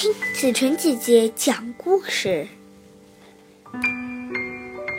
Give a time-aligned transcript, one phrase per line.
[0.00, 2.48] 听子晨姐姐讲故事。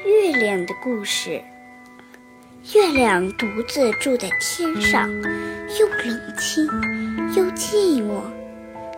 [0.05, 1.41] 月亮的故事。
[2.75, 5.11] 月亮独自住在天上，
[5.79, 6.67] 又冷清
[7.35, 8.21] 又寂寞。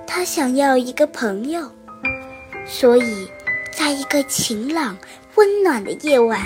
[0.06, 1.72] 它想要一个朋友，
[2.66, 3.26] 所以，
[3.72, 4.98] 在一个晴朗
[5.36, 6.38] 温暖的夜晚，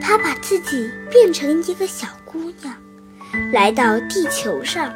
[0.00, 2.72] 它把自己变成一个小姑娘，
[3.52, 4.94] 来到地球上。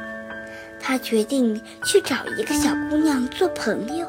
[0.81, 4.07] 他决定去找一个小姑娘做朋友，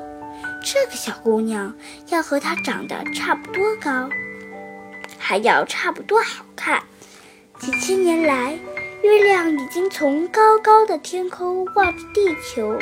[0.63, 1.73] 这个小姑娘
[2.09, 4.09] 要和他长得差不多高，
[5.17, 6.81] 还要差不多好看。
[7.59, 8.57] 几千年来，
[9.03, 12.77] 月亮已经从高高的天空望着地球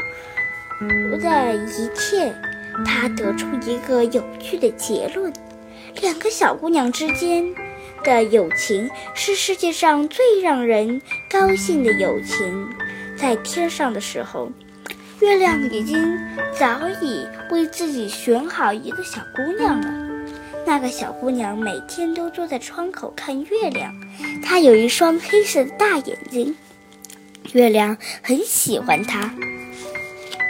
[1.20, 2.36] 的一切，
[2.86, 5.34] 他得出一个有趣的结论：
[6.02, 7.56] 两个小姑娘之间
[8.04, 12.70] 的友情是世界上最让人高兴的友情。
[13.18, 14.50] 在天上的时候，
[15.20, 16.18] 月亮已经
[16.58, 19.92] 早已为自己选好一个小姑娘了。
[20.66, 23.94] 那个小姑娘每天都坐在窗口看月亮，
[24.44, 26.56] 她有一双黑色的大眼睛，
[27.54, 29.34] 月亮很喜欢她。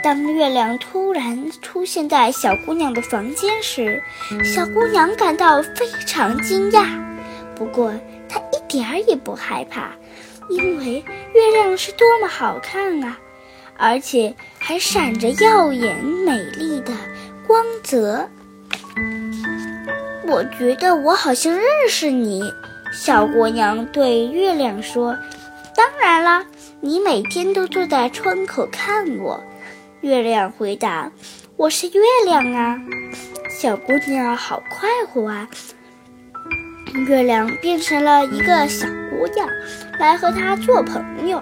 [0.04, 4.02] 当月亮突然出现在小姑娘的房间时，
[4.44, 6.88] 小姑娘感到非常惊讶，
[7.56, 7.94] 不过
[8.28, 9.92] 她一点儿也不害怕。
[10.50, 11.03] 因为
[11.34, 13.17] 月亮是多么好看啊，
[13.78, 16.94] 而且还闪着耀眼美丽的
[17.45, 18.30] 光泽。
[20.28, 22.42] 我觉得我好像认识你，
[22.92, 25.18] 小姑娘对月亮说。
[25.75, 26.45] 当然啦，
[26.81, 29.42] 你每天都坐在窗口看我。
[30.02, 31.12] 月亮回答
[31.56, 32.80] ：“我是月亮啊。”
[33.50, 35.48] 小姑娘好快活啊。
[37.08, 39.48] 月亮变成了一个小姑娘，
[40.00, 41.42] 来和她做朋友。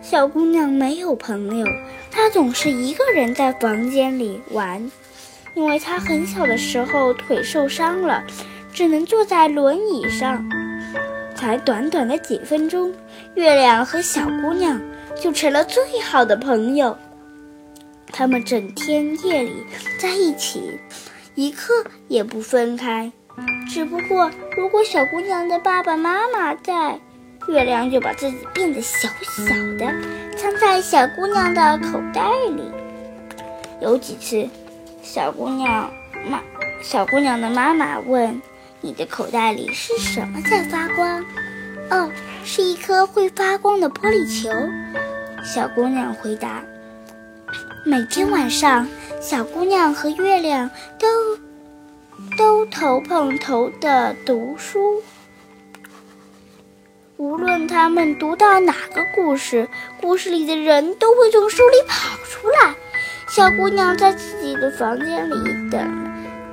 [0.00, 1.66] 小姑娘没有朋友，
[2.10, 4.90] 她总是一个人在房间里玩，
[5.54, 8.22] 因为她很小的时候腿受伤了，
[8.72, 10.44] 只能坐在轮椅上。
[11.34, 12.94] 才短短的几分钟，
[13.34, 14.80] 月亮和小姑娘
[15.20, 16.96] 就成了最好的朋友。
[18.06, 19.52] 他们整天夜里
[19.98, 20.78] 在一起，
[21.34, 23.10] 一刻也不分开。
[23.68, 26.98] 只不过，如果小姑娘的爸爸妈妈在，
[27.48, 29.92] 月亮就把自己变得小小的，
[30.36, 32.62] 藏在小姑娘的口袋里。
[33.80, 34.48] 有几次，
[35.02, 35.90] 小姑娘
[36.30, 36.40] 妈，
[36.82, 38.40] 小姑娘的妈妈问
[38.80, 41.24] ：“你的口袋里是什么在发光
[41.90, 42.10] ？”“哦，
[42.44, 44.48] 是一颗会发光的玻璃球。”
[45.44, 46.62] 小姑娘回答。
[47.84, 48.88] 每天晚上，
[49.20, 51.06] 小姑娘和月亮都。
[52.38, 55.02] 都头碰头的读书，
[57.16, 59.68] 无论他们读到哪个故事，
[60.00, 62.74] 故事里的人都会从书里跑出来。
[63.28, 65.34] 小姑娘在自己的房间里
[65.70, 65.80] 等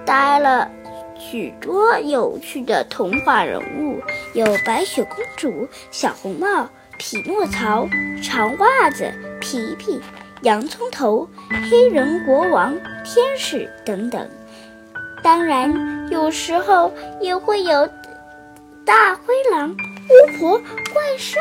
[0.05, 0.69] 待了
[1.17, 4.01] 许多有趣的童话人物，
[4.33, 6.67] 有白雪公主、小红帽、
[6.97, 7.88] 匹诺曹、
[8.23, 10.01] 长袜子、皮皮、
[10.41, 11.29] 洋葱头、
[11.69, 14.27] 黑人国王、天使等等。
[15.23, 17.87] 当然，有时候也会有
[18.85, 21.39] 大灰狼、巫婆、怪兽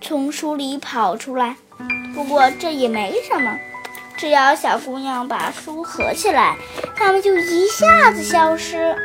[0.00, 1.56] 从书里跑出来。
[2.14, 3.54] 不过这也没什么，
[4.16, 6.56] 只要小姑娘把书合起来，
[6.96, 8.96] 它们就一下子消失。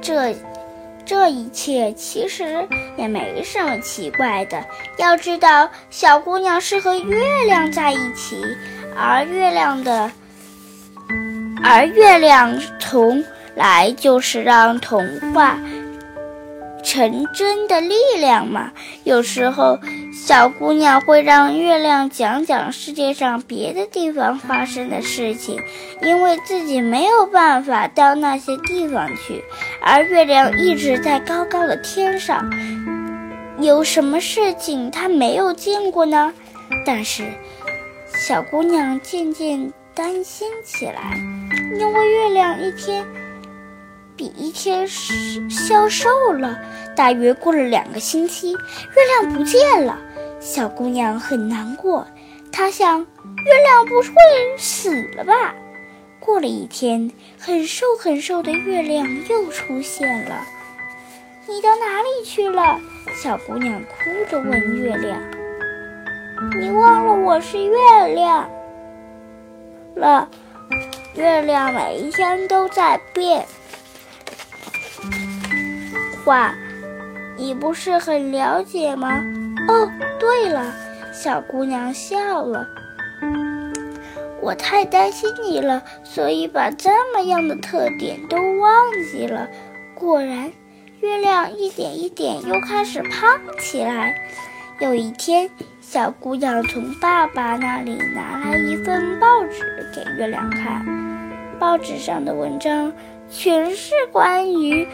[0.00, 0.34] 这
[1.04, 2.66] 这一切其实
[2.96, 4.64] 也没什么奇怪的。
[4.96, 8.42] 要知道，小姑娘是和月亮在一起，
[8.96, 10.10] 而月亮的。
[11.62, 15.58] 而月亮从来就是让童话
[16.82, 18.72] 成真的力量嘛。
[19.04, 19.78] 有时候，
[20.12, 25.60] 小姑娘会让月亮讲讲世界上别的地方发生的事情，
[26.02, 29.44] 因为自己没有办法到那些地方去，
[29.82, 32.50] 而月亮一直在高高的天上，
[33.58, 36.32] 有什么事情她没有见过呢？
[36.86, 37.24] 但是，
[38.14, 41.20] 小姑娘渐渐担心起来。
[41.78, 43.04] 因为月亮一天
[44.16, 44.86] 比一天
[45.48, 46.58] 消瘦了，
[46.96, 49.98] 大约过了两个星期，月亮不见了。
[50.40, 52.06] 小姑娘很难过，
[52.50, 54.12] 她想：月亮不会
[54.58, 55.54] 死了吧？
[56.18, 60.40] 过了一天，很瘦很瘦的月亮又出现了。
[61.46, 62.78] 你到哪里去了？
[63.22, 65.20] 小姑娘哭着问月亮
[66.60, 68.50] ：“你忘了我是月亮
[69.94, 70.28] 了？”
[71.20, 73.44] 月亮每一天都在变，
[76.24, 76.54] 化
[77.36, 79.22] 你不是很了解吗？
[79.68, 80.72] 哦，对了，
[81.12, 82.66] 小姑娘笑了。
[84.40, 88.72] 我太担心你了，所以把这么样的特点都忘
[89.12, 89.46] 记了。
[89.94, 90.50] 果然，
[91.00, 94.14] 月亮一点一点又开始胖起来。
[94.78, 95.50] 有一天，
[95.82, 100.82] 小姑娘从爸爸那里拿来一份报纸给月亮看，
[101.60, 102.92] 报纸上的文章
[103.30, 104.88] 全是关于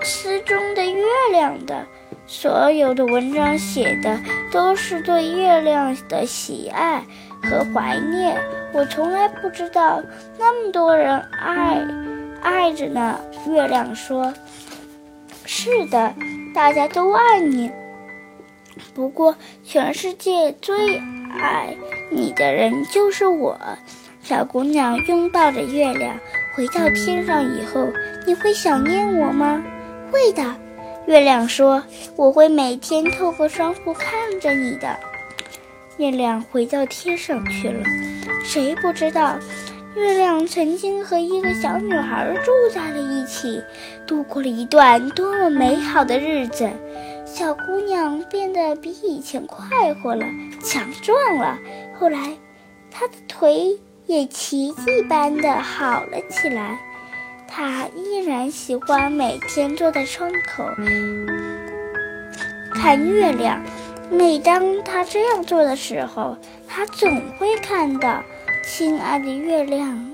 [0.00, 1.86] 诗中的月亮的。
[2.26, 4.18] 所有的文章写的
[4.50, 7.04] 都是对月亮的喜爱
[7.42, 8.36] 和怀念。
[8.72, 10.02] 我从来不知道
[10.38, 11.80] 那么多人爱
[12.42, 13.20] 爱着呢。
[13.46, 14.32] 月亮说
[15.44, 16.14] ：“是的，
[16.54, 17.70] 大家都爱你。
[18.94, 20.98] 不过，全世界最
[21.38, 21.76] 爱
[22.10, 23.56] 你的人就是我。”
[24.24, 26.18] 小姑娘拥抱着月亮，
[26.54, 27.86] 回到天上以后，
[28.26, 29.62] 你会想念我吗？
[30.10, 30.42] 会的。
[31.06, 31.84] 月亮说
[32.16, 34.96] ：“我会每天透过窗户看着你的。”
[35.98, 37.84] 月亮回到天上去了。
[38.42, 39.38] 谁不知道，
[39.94, 43.62] 月亮曾经和一个小女孩住在了一起，
[44.06, 46.66] 度过了一段多么美好的日子。
[47.26, 50.24] 小姑娘变得比以前快活了，
[50.62, 51.58] 强壮了。
[52.00, 52.34] 后来，
[52.90, 56.78] 她的腿也奇迹般的好了起来。
[57.46, 60.64] 他依然喜欢每天坐在窗口
[62.74, 63.62] 看月亮。
[64.10, 66.36] 每当他这样做的时候，
[66.68, 68.22] 他总会看到
[68.62, 70.10] 亲爱的月亮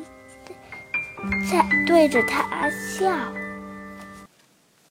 [1.51, 3.11] 在对着他笑。